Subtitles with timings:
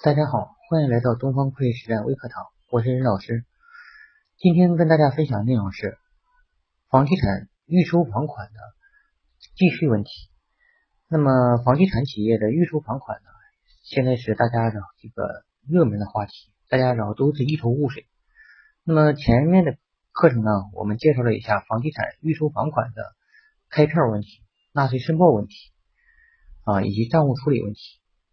[0.00, 3.44] 大家好，欢迎来到东方会计实战微课堂，我是任老师。
[4.36, 5.98] 今天跟大家分享的内容是
[6.88, 8.54] 房地产预收房款的
[9.56, 10.10] 继续问题。
[11.08, 13.28] 那么房地产企业的预收房款呢，
[13.82, 16.32] 现在是大家的这个热门的话题，
[16.68, 18.06] 大家然后都是一头雾水。
[18.84, 19.76] 那么前面的
[20.12, 23.02] 课程呢，我们介绍了一下房地产预收房款的
[23.68, 24.28] 开票问题、
[24.72, 25.54] 纳税申报问题
[26.62, 27.80] 啊，以及账务处理问题。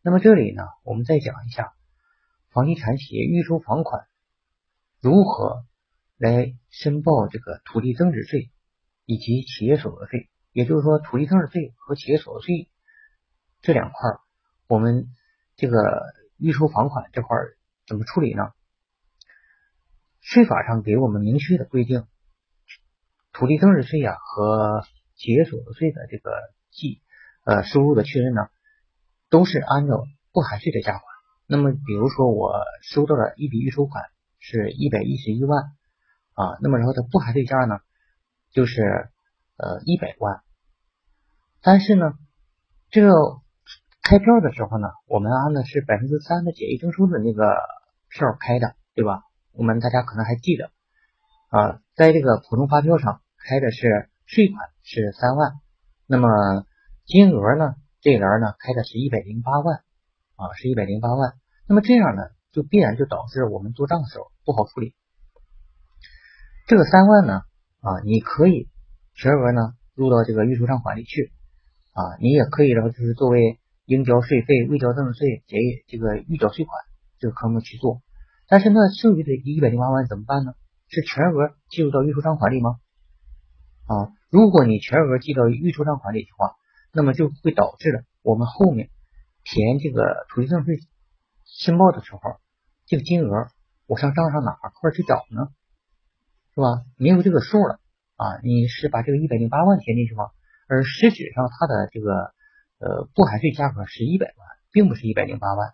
[0.05, 1.73] 那么这里呢，我们再讲一下
[2.51, 4.05] 房地产企业预收房款
[5.01, 5.65] 如何
[6.15, 8.51] 来申报这个土地增值税
[9.05, 10.29] 以及企业所得税。
[10.51, 12.69] 也就是说，土地增值税和企业所得税
[13.61, 14.11] 这两块，
[14.67, 15.07] 我们
[15.55, 16.03] 这个
[16.37, 17.35] 预收房款这块
[17.87, 18.51] 怎么处理呢？
[20.19, 22.05] 税法上给我们明确的规定，
[23.33, 24.85] 土地增值税呀和
[25.15, 26.31] 企业所得税的这个
[26.69, 27.01] 计
[27.43, 28.49] 呃收入的确认呢。
[29.29, 31.03] 都是按照不含税的价款。
[31.47, 34.03] 那么，比如说我收到了一笔预收款
[34.39, 35.63] 是一百一十一万
[36.33, 37.79] 啊，那么然后它不含税价呢
[38.51, 39.09] 就是
[39.57, 40.41] 呃一百万。
[41.61, 42.13] 但是呢，
[42.89, 43.11] 这个
[44.01, 47.43] 开票的时候呢，我们按的是百分之三的简易征收的那个
[48.09, 49.21] 票开的，对吧？
[49.51, 50.71] 我们大家可能还记得
[51.49, 55.53] 啊，在这个普通发票上开的是税款是三万，
[56.07, 56.65] 那么
[57.05, 57.75] 金额呢？
[58.05, 59.77] 这一栏呢开的是一百零八万
[60.35, 61.33] 啊，是一百零八万。
[61.67, 64.93] 那么这样呢，就必然就导致我们做账的时候不好处理。
[66.67, 67.41] 这个三万呢
[67.81, 68.69] 啊，你可以
[69.15, 71.33] 全额呢入到这个预收账款里去
[71.93, 76.77] 啊，你也可以然后就是作为应交税费、未交增值税结这个预缴税款
[77.17, 78.03] 这个科目去做。
[78.47, 80.53] 但是呢，剩余的一百零八万怎么办呢？
[80.89, 82.75] 是全额计入到预收账款里吗？
[83.87, 86.53] 啊，如果你全额记到预收账款里的话。
[86.95, 88.89] 那么就会导致了我们后面
[89.43, 90.79] 填这个土地增值税
[91.43, 92.19] 申报的时候，
[92.85, 93.49] 这个金额
[93.85, 95.49] 我上账上哪块去找呢？
[96.53, 96.85] 是吧？
[96.97, 97.79] 没有这个数了
[98.15, 98.39] 啊！
[98.41, 100.31] 你是把这个一百零八万填进去吗？
[100.69, 102.33] 而实质上它的这个
[102.79, 105.73] 呃不含税价格是一百万，并不是一百零八万。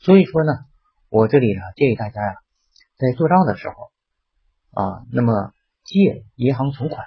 [0.00, 0.52] 所以说呢，
[1.08, 2.34] 我这里呢建议大家呀，
[2.98, 3.74] 在做账的时候
[4.72, 5.52] 啊，那么
[5.84, 7.06] 借银行存款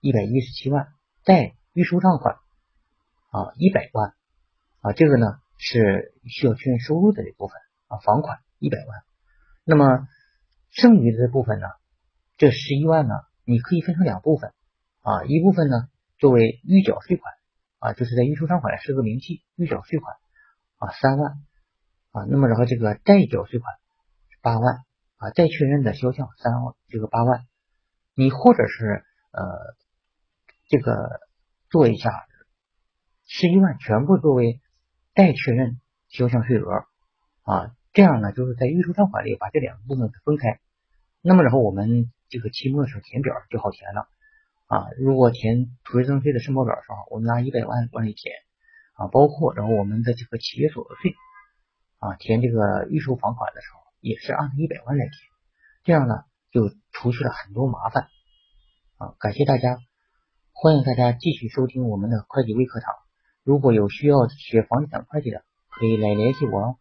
[0.00, 0.88] 一百一十七万，
[1.24, 2.41] 贷预收账款。
[3.32, 4.12] 啊，一百万
[4.82, 7.56] 啊，这个呢是需要确认收入的这部分
[7.88, 9.02] 啊，房款一百万。
[9.64, 10.06] 那么
[10.68, 11.66] 剩余的这部分呢，
[12.36, 13.14] 这十一万呢，
[13.46, 14.52] 你可以分成两部分
[15.00, 15.88] 啊，一部分呢
[16.18, 17.32] 作为预缴税款
[17.78, 20.14] 啊，就是在预收账款设个明细预缴税款
[20.76, 21.32] 啊，三万
[22.10, 23.74] 啊，那么然后这个代缴税款
[24.42, 24.76] 八万
[25.16, 27.46] 啊，再确认的销项三万，这个八万，
[28.14, 29.40] 你或者是呃
[30.68, 30.92] 这个
[31.70, 32.10] 做一下。
[33.34, 34.60] 十一万全部作为
[35.14, 36.84] 待确认销项税额
[37.44, 40.60] 啊，这样呢就是在预收账款里把这两个部分分开，
[41.22, 44.06] 那么然后我们这个期末的时候填表就好填了
[44.66, 44.84] 啊。
[44.98, 48.34] 如果填土地增值税的申报表的时候，我们拿一百万往里填
[48.96, 51.14] 啊，包括然后我们的这个企业所得税
[52.00, 55.14] 啊，填这个预收房款的时候也是按一百万来填，
[55.84, 58.08] 这样呢就除去了很多麻烦
[58.98, 59.16] 啊。
[59.18, 59.78] 感谢大家，
[60.52, 63.01] 欢迎大家继续收听我们的会计微课堂。
[63.44, 66.76] 如果有需要学房地产会计的，可以来联系我哦。